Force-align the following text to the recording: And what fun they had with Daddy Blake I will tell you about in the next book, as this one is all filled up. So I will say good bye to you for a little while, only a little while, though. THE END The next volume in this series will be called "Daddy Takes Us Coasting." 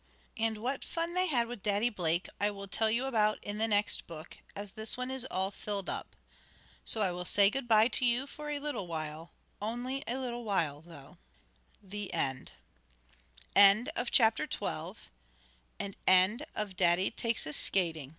And 0.35 0.57
what 0.57 0.83
fun 0.83 1.13
they 1.13 1.27
had 1.27 1.45
with 1.47 1.61
Daddy 1.61 1.91
Blake 1.91 2.27
I 2.39 2.49
will 2.49 2.67
tell 2.67 2.89
you 2.89 3.05
about 3.05 3.37
in 3.43 3.59
the 3.59 3.67
next 3.67 4.07
book, 4.07 4.35
as 4.55 4.71
this 4.71 4.97
one 4.97 5.11
is 5.11 5.25
all 5.29 5.51
filled 5.51 5.91
up. 5.91 6.15
So 6.83 7.01
I 7.01 7.11
will 7.11 7.23
say 7.23 7.51
good 7.51 7.67
bye 7.67 7.87
to 7.89 8.03
you 8.07 8.25
for 8.25 8.49
a 8.49 8.57
little 8.57 8.87
while, 8.87 9.31
only 9.61 10.01
a 10.07 10.17
little 10.17 10.43
while, 10.43 10.81
though. 10.81 11.19
THE 11.83 12.11
END 12.15 12.53
The 13.53 13.73
next 13.75 14.57
volume 14.57 14.97
in 15.79 15.93
this 15.93 15.97
series 15.99 15.99
will 16.09 16.35
be 16.39 16.45
called 16.51 16.75
"Daddy 16.77 17.11
Takes 17.11 17.45
Us 17.45 17.69
Coasting." 17.69 18.09